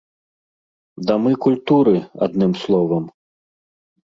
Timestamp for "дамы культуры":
1.11-1.93